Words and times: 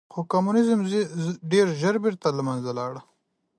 خو 0.13 0.19
کمونیزم 0.31 0.79
ډېر 1.51 1.65
ژر 1.81 1.95
بېرته 2.03 2.27
له 2.37 2.41
منځه 2.47 2.71
لاړ. 2.79 2.93